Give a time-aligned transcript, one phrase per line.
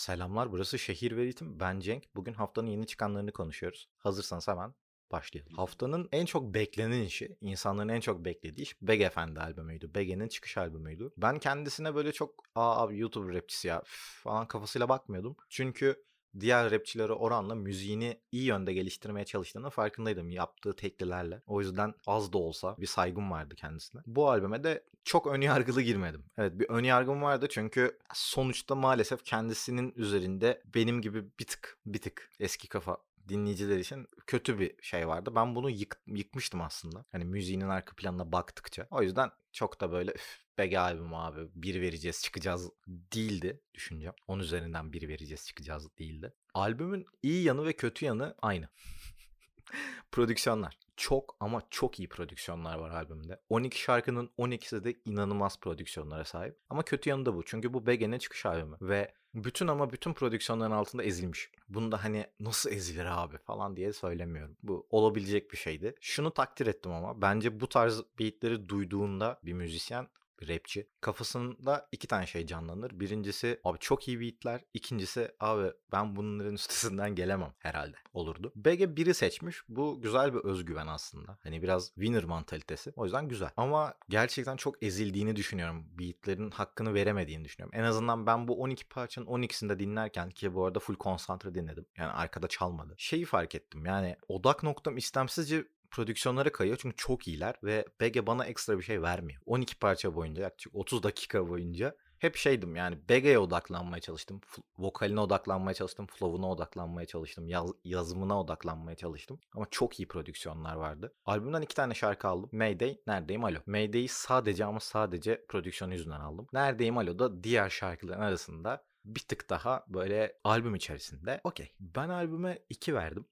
[0.00, 1.60] Selamlar, burası Şehir ve Ritim.
[1.60, 2.14] Ben Cenk.
[2.14, 3.88] Bugün haftanın yeni çıkanlarını konuşuyoruz.
[3.98, 4.74] Hazırsanız hemen
[5.12, 5.52] başlayalım.
[5.52, 9.94] Haftanın en çok beklenen işi, insanların en çok beklediği iş Beg Efendi albümüydü.
[9.94, 11.12] Beg'in çıkış albümüydü.
[11.16, 13.82] Ben kendisine böyle çok aa abi YouTube rapçisi ya
[14.22, 15.36] falan kafasıyla bakmıyordum.
[15.48, 16.04] Çünkü
[16.40, 21.42] diğer rapçilere oranla müziğini iyi yönde geliştirmeye çalıştığını farkındaydım yaptığı teklilerle.
[21.46, 24.02] O yüzden az da olsa bir saygım vardı kendisine.
[24.06, 26.24] Bu albüme de çok önyargılı girmedim.
[26.38, 32.30] Evet bir önyargım vardı çünkü sonuçta maalesef kendisinin üzerinde benim gibi bir tık bir tık
[32.40, 32.96] eski kafa
[33.28, 35.32] dinleyiciler için kötü bir şey vardı.
[35.34, 37.04] Ben bunu yık, yıkmıştım aslında.
[37.12, 38.86] Hani müziğinin arka planına baktıkça.
[38.90, 44.12] O yüzden çok da böyle üf, BG albüm abi bir vereceğiz çıkacağız değildi düşüncem.
[44.28, 46.32] 10 üzerinden bir vereceğiz çıkacağız değildi.
[46.54, 48.68] Albümün iyi yanı ve kötü yanı aynı.
[50.12, 50.78] Prodüksiyonlar.
[50.96, 53.40] Çok ama çok iyi prodüksiyonlar var albümde.
[53.48, 56.58] 12 şarkının 12'si de inanılmaz prodüksiyonlara sahip.
[56.70, 57.44] Ama kötü yanı da bu.
[57.44, 58.76] Çünkü bu BG'nin çıkış albümü.
[58.80, 61.50] Ve bütün ama bütün prodüksiyonların altında ezilmiş.
[61.70, 64.56] Bunu da hani nasıl ezilir abi falan diye söylemiyorum.
[64.62, 65.94] Bu olabilecek bir şeydi.
[66.00, 70.08] Şunu takdir ettim ama bence bu tarz beatleri duyduğunda bir müzisyen
[70.40, 70.88] bir rapçi.
[71.00, 73.00] Kafasında iki tane şey canlanır.
[73.00, 74.60] Birincisi abi çok iyi beatler.
[74.74, 78.52] İkincisi abi ben bunların üstesinden gelemem herhalde olurdu.
[78.56, 79.62] BG biri seçmiş.
[79.68, 81.38] Bu güzel bir özgüven aslında.
[81.42, 82.92] Hani biraz winner mantalitesi.
[82.96, 83.50] O yüzden güzel.
[83.56, 85.86] Ama gerçekten çok ezildiğini düşünüyorum.
[85.98, 87.78] Beatlerin hakkını veremediğini düşünüyorum.
[87.78, 91.86] En azından ben bu 12 parçanın 12'sinde dinlerken ki bu arada full konsantre dinledim.
[91.96, 92.94] Yani arkada çalmadı.
[92.98, 93.86] Şeyi fark ettim.
[93.86, 99.02] Yani odak noktam istemsizce prodüksiyonlara kayıyor çünkü çok iyiler ve BG bana ekstra bir şey
[99.02, 99.42] vermiyor.
[99.46, 104.40] 12 parça boyunca yaklaşık 30 dakika boyunca hep şeydim yani BG'ye odaklanmaya çalıştım.
[104.78, 106.06] Vokaline odaklanmaya çalıştım.
[106.06, 107.48] Flow'una odaklanmaya çalıştım.
[107.48, 109.40] Yaz, yazımına odaklanmaya çalıştım.
[109.56, 111.14] Ama çok iyi prodüksiyonlar vardı.
[111.24, 112.50] Albümden iki tane şarkı aldım.
[112.52, 113.58] Mayday, Neredeyim Alo.
[113.66, 116.46] Mayday'i sadece ama sadece prodüksiyon yüzünden aldım.
[116.52, 121.40] Neredeyim Alo da diğer şarkıların arasında bir tık daha böyle albüm içerisinde.
[121.44, 121.72] Okey.
[121.80, 123.26] Ben albüme 2 verdim.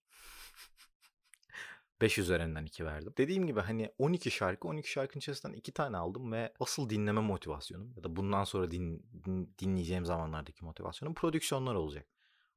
[2.00, 3.14] 5 üzerinden 2 verdim.
[3.18, 7.92] Dediğim gibi hani 12 şarkı 12 şarkının içerisinden 2 tane aldım ve asıl dinleme motivasyonum
[7.96, 12.06] ya da bundan sonra din, din, dinleyeceğim zamanlardaki motivasyonum prodüksiyonlar olacak.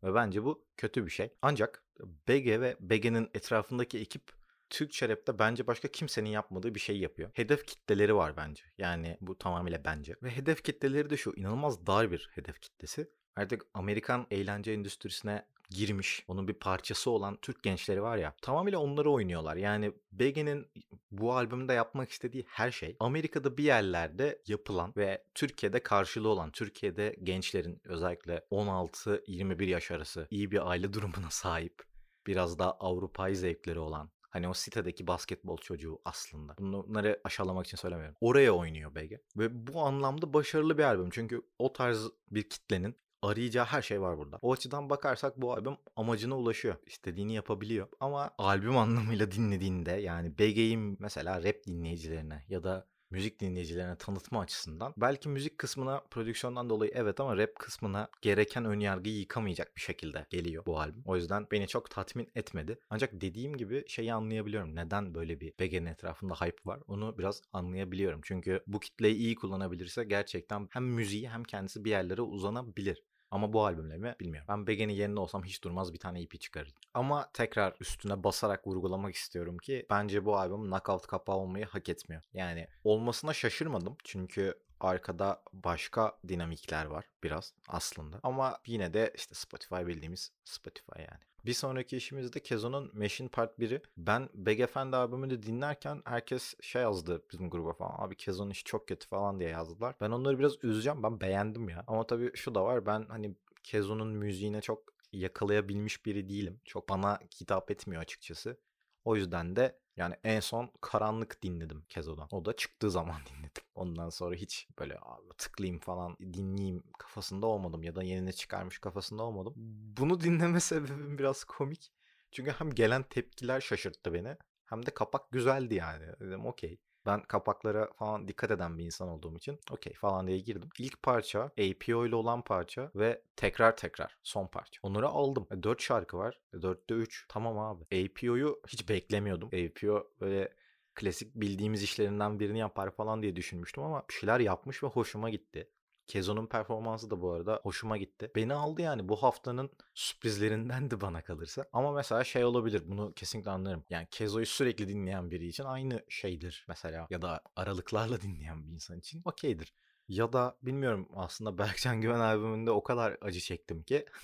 [0.03, 1.33] Ve bence bu kötü bir şey.
[1.41, 1.83] Ancak
[2.27, 4.31] BG ve BG'nin etrafındaki ekip
[4.69, 7.29] Türkçe rapte bence başka kimsenin yapmadığı bir şey yapıyor.
[7.33, 8.63] Hedef kitleleri var bence.
[8.77, 10.15] Yani bu tamamıyla bence.
[10.23, 13.09] Ve hedef kitleleri de şu inanılmaz dar bir hedef kitlesi.
[13.35, 19.11] Artık Amerikan eğlence endüstrisine girmiş, onun bir parçası olan Türk gençleri var ya tamamıyla onları
[19.11, 19.55] oynuyorlar.
[19.55, 20.67] Yani BG'nin
[21.11, 27.15] bu albümde yapmak istediği her şey Amerika'da bir yerlerde yapılan ve Türkiye'de karşılığı olan Türkiye'de
[27.23, 31.83] gençlerin özellikle 16-21 yaş arası iyi bir aile durumuna sahip
[32.27, 36.55] biraz daha Avrupa'yı zevkleri olan Hani o sitedeki basketbol çocuğu aslında.
[36.59, 38.15] Bunları aşağılamak için söylemiyorum.
[38.21, 39.11] Oraya oynuyor BG.
[39.37, 41.09] Ve bu anlamda başarılı bir albüm.
[41.09, 44.39] Çünkü o tarz bir kitlenin arayacağı her şey var burada.
[44.41, 46.75] O açıdan bakarsak bu albüm amacına ulaşıyor.
[46.85, 47.87] İstediğini yapabiliyor.
[47.99, 54.93] Ama albüm anlamıyla dinlediğinde yani BG'yi mesela rap dinleyicilerine ya da müzik dinleyicilerine tanıtma açısından
[54.97, 60.65] belki müzik kısmına prodüksiyondan dolayı evet ama rap kısmına gereken önyargıyı yıkamayacak bir şekilde geliyor
[60.65, 61.03] bu albüm.
[61.05, 62.79] O yüzden beni çok tatmin etmedi.
[62.89, 64.75] Ancak dediğim gibi şeyi anlayabiliyorum.
[64.75, 66.79] Neden böyle bir BG'nin etrafında hype var?
[66.87, 68.21] Onu biraz anlayabiliyorum.
[68.23, 73.03] Çünkü bu kitleyi iyi kullanabilirse gerçekten hem müziği hem kendisi bir yerlere uzanabilir.
[73.31, 74.47] Ama bu albümle mi bilmiyorum.
[74.49, 76.81] Ben Begen'in yerinde olsam hiç durmaz bir tane EP çıkarırdım.
[76.93, 82.21] Ama tekrar üstüne basarak vurgulamak istiyorum ki bence bu albüm knockout kapağı olmayı hak etmiyor.
[82.33, 83.97] Yani olmasına şaşırmadım.
[84.03, 84.55] Çünkü
[84.85, 88.19] arkada başka dinamikler var biraz aslında.
[88.23, 91.21] Ama yine de işte Spotify bildiğimiz Spotify yani.
[91.45, 93.81] Bir sonraki işimizde Kezo'nun Machine Part 1'i.
[93.97, 97.95] Ben Beg Efendi albümünü dinlerken herkes şey yazdı bizim gruba falan.
[97.97, 99.95] Abi Kezo'nun işi çok kötü falan diye yazdılar.
[100.01, 101.03] Ben onları biraz üzeceğim.
[101.03, 101.83] Ben beğendim ya.
[101.87, 102.85] Ama tabii şu da var.
[102.85, 106.61] Ben hani Kezo'nun müziğine çok yakalayabilmiş biri değilim.
[106.65, 108.57] Çok bana hitap etmiyor açıkçası.
[109.05, 112.27] O yüzden de yani en son Karanlık dinledim Kezo'dan.
[112.31, 113.63] O da çıktığı zaman dinledim.
[113.75, 114.97] Ondan sonra hiç böyle
[115.37, 119.53] tıklayayım falan dinleyeyim kafasında olmadım ya da yenine çıkarmış kafasında olmadım.
[119.97, 121.91] Bunu dinleme sebebim biraz komik.
[122.31, 126.05] Çünkü hem gelen tepkiler şaşırttı beni hem de kapak güzeldi yani.
[126.19, 126.79] Dedim okey.
[127.05, 130.69] Ben kapaklara falan dikkat eden bir insan olduğum için okey falan diye girdim.
[130.79, 134.79] İlk parça APO ile olan parça ve tekrar tekrar son parça.
[134.83, 135.47] Onları aldım.
[135.63, 136.39] 4 e, şarkı var.
[136.53, 137.25] 4'te 3.
[137.29, 137.83] Tamam abi.
[137.83, 139.47] APO'yu hiç beklemiyordum.
[139.47, 140.53] APO böyle
[140.95, 145.69] klasik bildiğimiz işlerinden birini yapar falan diye düşünmüştüm ama bir şeyler yapmış ve hoşuma gitti.
[146.07, 148.31] Kezo'nun performansı da bu arada hoşuma gitti.
[148.35, 151.65] Beni aldı yani bu haftanın sürprizlerindendi bana kalırsa.
[151.73, 153.83] Ama mesela şey olabilir bunu kesinlikle anlarım.
[153.89, 158.99] Yani Kezo'yu sürekli dinleyen biri için aynı şeydir mesela ya da aralıklarla dinleyen bir insan
[158.99, 159.73] için okeydir.
[160.07, 164.05] Ya da bilmiyorum aslında Berkcan Güven albümünde o kadar acı çektim ki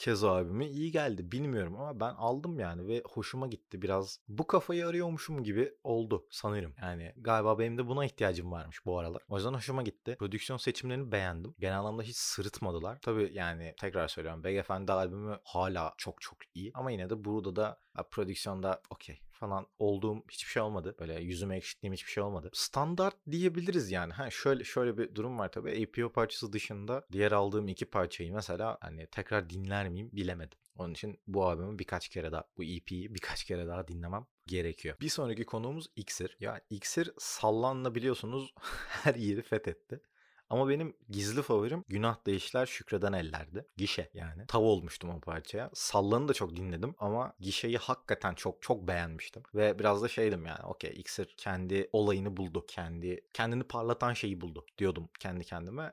[0.00, 4.20] Kezo albümü iyi geldi bilmiyorum ama ben aldım yani ve hoşuma gitti biraz.
[4.28, 6.74] Bu kafayı arıyormuşum gibi oldu sanırım.
[6.82, 9.22] Yani galiba benim de buna ihtiyacım varmış bu aralar.
[9.28, 10.16] O yüzden hoşuma gitti.
[10.18, 11.54] Prodüksiyon seçimlerini beğendim.
[11.58, 12.98] Genel anlamda hiç sırıtmadılar.
[13.02, 14.44] Tabii yani tekrar söylüyorum.
[14.44, 16.70] Beyefendi albümü hala çok çok iyi.
[16.74, 17.80] Ama yine de burada da
[18.10, 20.96] prodüksiyonda okey falan olduğum hiçbir şey olmadı.
[21.00, 22.50] Böyle yüzüme ekşittiğim hiçbir şey olmadı.
[22.52, 24.12] Standart diyebiliriz yani.
[24.12, 25.88] Ha şöyle şöyle bir durum var tabii.
[25.88, 30.58] APO parçası dışında diğer aldığım iki parçayı mesela hani tekrar dinler miyim bilemedim.
[30.76, 34.96] Onun için bu albümü birkaç kere daha, bu EP'yi birkaç kere daha dinlemem gerekiyor.
[35.00, 36.36] Bir sonraki konuğumuz Iksir.
[36.40, 38.54] Ya Iksir sallanla biliyorsunuz
[38.88, 40.00] her yeri fethetti.
[40.50, 43.66] Ama benim gizli favorim Günah Değişler Şükreden Eller'di.
[43.76, 44.46] Gişe yani.
[44.46, 45.70] Tav olmuştum o parçaya.
[45.74, 49.42] Sallan'ı da çok dinledim ama Gişe'yi hakikaten çok çok beğenmiştim.
[49.54, 52.64] Ve biraz da şeydim yani okey İksir kendi olayını buldu.
[52.68, 55.92] Kendi kendini parlatan şeyi buldu diyordum kendi kendime.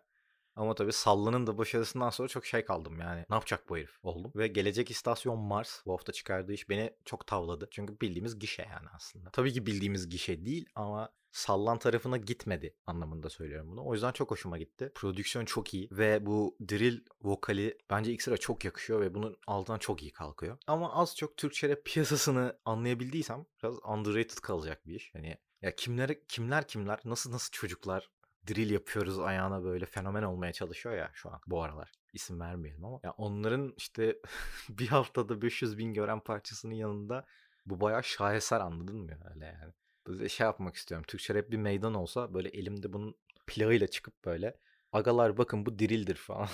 [0.57, 3.25] Ama tabii Sallan'ın da başarısından sonra çok şey kaldım yani.
[3.29, 4.31] Ne yapacak bu herif oldum.
[4.35, 7.67] Ve Gelecek İstasyon Mars bu hafta çıkardığı iş beni çok tavladı.
[7.71, 9.29] Çünkü bildiğimiz gişe yani aslında.
[9.29, 13.85] Tabii ki bildiğimiz gişe değil ama sallan tarafına gitmedi anlamında söylüyorum bunu.
[13.85, 14.91] O yüzden çok hoşuma gitti.
[14.95, 20.01] Prodüksiyon çok iyi ve bu drill vokali bence X'e çok yakışıyor ve bunun altından çok
[20.01, 20.57] iyi kalkıyor.
[20.67, 25.13] Ama az çok Türkçe rap piyasasını anlayabildiysem biraz underrated kalacak bir iş.
[25.13, 28.09] Hani ya kimler kimler kimler nasıl nasıl çocuklar
[28.47, 31.91] drill yapıyoruz ayağına böyle fenomen olmaya çalışıyor ya şu an bu aralar.
[32.13, 34.17] İsim vermeyelim ama ya onların işte
[34.69, 37.25] bir haftada 500 bin gören parçasının yanında
[37.65, 39.73] bu bayağı şaheser anladın mı öyle yani.
[40.07, 41.05] Böyle şey yapmak istiyorum.
[41.07, 43.15] Türkçe rap bir meydan olsa böyle elimde bunun
[43.47, 44.57] plağıyla çıkıp böyle
[44.91, 46.49] agalar bakın bu dirildir falan.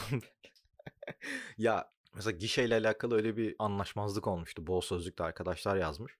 [1.57, 4.67] ya mesela gişeyle alakalı öyle bir anlaşmazlık olmuştu.
[4.67, 6.17] Bol sözlükte arkadaşlar yazmış.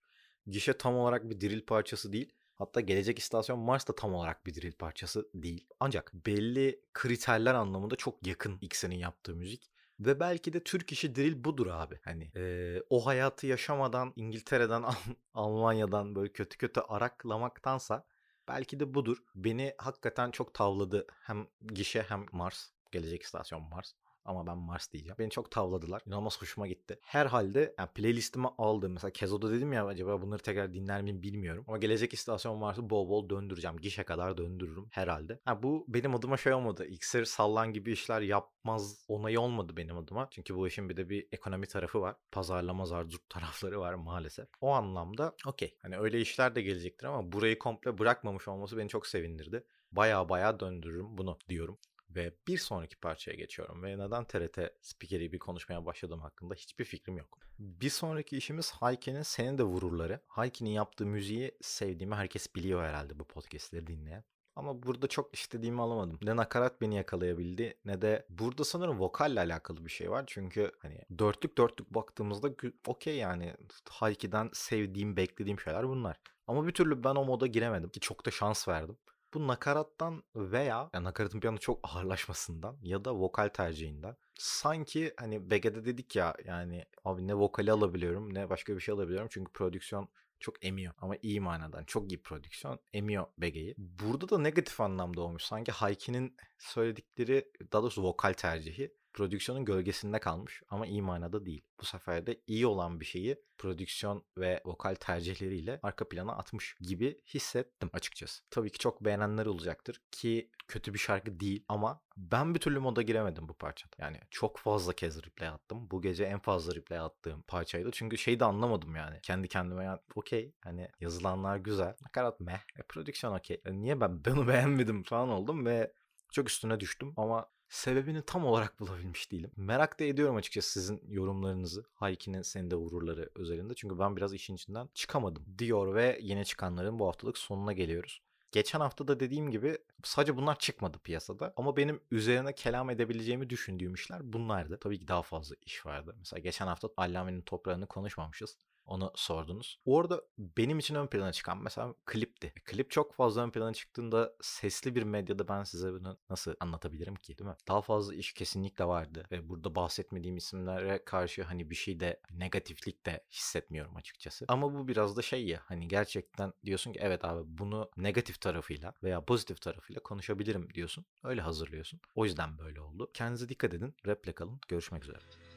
[0.47, 2.33] Gişe tam olarak bir diril parçası değil.
[2.55, 5.67] Hatta gelecek istasyon Mars da tam olarak bir drill parçası değil.
[5.79, 9.69] Ancak belli kriterler anlamında çok yakın X'enin yaptığı müzik.
[9.99, 11.99] Ve belki de Türk işi drill budur abi.
[12.03, 14.83] Hani e, o hayatı yaşamadan İngiltere'den
[15.33, 18.05] Almanya'dan böyle kötü kötü araklamaktansa
[18.47, 19.17] belki de budur.
[19.35, 22.69] Beni hakikaten çok tavladı hem gişe hem Mars.
[22.91, 23.93] Gelecek istasyon Mars.
[24.25, 25.15] Ama ben Mars diyeceğim.
[25.19, 26.01] Beni çok tavladılar.
[26.07, 26.99] İnanılmaz hoşuma gitti.
[27.01, 28.93] Herhalde yani playlistime aldım.
[28.93, 31.65] Mesela Kezo'da dedim ya acaba bunları tekrar dinler miyim bilmiyorum.
[31.67, 33.77] Ama gelecek istasyon Mars'ı bol bol döndüreceğim.
[33.77, 35.39] Gişe kadar döndürürüm herhalde.
[35.45, 36.85] Ha, bu benim adıma şey olmadı.
[36.85, 40.27] İksir sallan gibi işler yapmaz onayı olmadı benim adıma.
[40.31, 42.15] Çünkü bu işin bir de bir ekonomi tarafı var.
[42.31, 44.47] Pazarlama zardurt tarafları var maalesef.
[44.61, 45.77] O anlamda okey.
[45.81, 49.63] Hani öyle işler de gelecektir ama burayı komple bırakmamış olması beni çok sevindirdi.
[49.91, 51.77] Baya baya döndürürüm bunu diyorum.
[52.15, 57.17] Ve bir sonraki parçaya geçiyorum ve neden TRT spikeri bir konuşmaya başladım hakkında hiçbir fikrim
[57.17, 57.39] yok.
[57.59, 60.19] Bir sonraki işimiz Hayke'nin Senin de Vururları.
[60.27, 64.23] Hayke'nin yaptığı müziği sevdiğimi herkes biliyor herhalde bu podcastleri dinleyen.
[64.55, 66.19] Ama burada çok istediğimi alamadım.
[66.23, 70.23] Ne nakarat beni yakalayabildi ne de burada sanırım vokalle alakalı bir şey var.
[70.27, 72.49] Çünkü hani dörtlük dörtlük baktığımızda
[72.87, 73.55] okey yani
[73.89, 76.19] Hayke'den sevdiğim, beklediğim şeyler bunlar.
[76.47, 78.97] Ama bir türlü ben o moda giremedim ki çok da şans verdim.
[79.33, 85.85] Bu nakarattan veya yani nakaratın anda çok ağırlaşmasından ya da vokal tercihinden sanki hani BG'de
[85.85, 90.09] dedik ya yani abi ne vokali alabiliyorum ne başka bir şey alabiliyorum çünkü prodüksiyon
[90.39, 93.75] çok emiyor ama iyi manadan çok iyi prodüksiyon emiyor BG'yi.
[93.77, 95.43] Burada da negatif anlamda olmuş.
[95.43, 101.65] Sanki Hayki'nin söyledikleri daha doğrusu vokal tercihi prodüksiyonun gölgesinde kalmış ama iyi manada değil.
[101.81, 107.21] Bu sefer de iyi olan bir şeyi prodüksiyon ve vokal tercihleriyle arka plana atmış gibi
[107.33, 108.43] hissettim açıkçası.
[108.49, 113.01] Tabii ki çok beğenenler olacaktır ki kötü bir şarkı değil ama ben bir türlü moda
[113.01, 113.95] giremedim bu parçada.
[113.97, 115.91] Yani çok fazla kez replay attım.
[115.91, 117.91] Bu gece en fazla replay attığım parçaydı.
[117.91, 119.19] Çünkü şeyi de anlamadım yani.
[119.21, 121.95] Kendi kendime yani okey hani yazılanlar güzel.
[122.01, 122.59] Nakarat meh.
[122.79, 123.61] E, prodüksiyon okey.
[123.65, 125.93] E, niye ben bunu beğenmedim falan oldum ve
[126.31, 129.51] çok üstüne düştüm ama sebebini tam olarak bulabilmiş değilim.
[129.55, 131.85] Merak da ediyorum açıkçası sizin yorumlarınızı.
[131.93, 133.73] Hayki'nin senin de vururları özelinde.
[133.73, 135.45] Çünkü ben biraz işin içinden çıkamadım.
[135.57, 138.21] Diyor ve yeni çıkanların bu haftalık sonuna geliyoruz.
[138.51, 141.53] Geçen hafta da dediğim gibi sadece bunlar çıkmadı piyasada.
[141.57, 144.79] Ama benim üzerine kelam edebileceğimi düşündüğüm işler bunlardı.
[144.79, 146.15] Tabii ki daha fazla iş vardı.
[146.17, 148.57] Mesela geçen hafta Allame'nin toprağını konuşmamışız.
[148.85, 149.79] Onu sordunuz.
[149.85, 152.53] Orada benim için ön plana çıkan mesela klipti.
[152.65, 157.37] Klip çok fazla ön plana çıktığında sesli bir medyada ben size bunu nasıl anlatabilirim ki
[157.37, 157.55] değil mi?
[157.67, 159.25] Daha fazla iş kesinlikle vardı.
[159.31, 164.45] Ve burada bahsetmediğim isimlere karşı hani bir şey de negatiflik de hissetmiyorum açıkçası.
[164.47, 168.93] Ama bu biraz da şey ya hani gerçekten diyorsun ki evet abi bunu negatif tarafıyla
[169.03, 171.05] veya pozitif tarafıyla konuşabilirim diyorsun.
[171.23, 171.99] Öyle hazırlıyorsun.
[172.15, 173.11] O yüzden böyle oldu.
[173.13, 173.95] Kendinize dikkat edin.
[174.07, 174.59] Raple kalın.
[174.67, 175.52] Görüşmek üzere.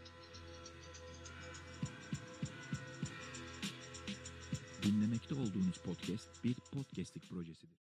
[4.87, 7.71] Dinlemekte olduğunuz podcast bir podcastlik projesidir.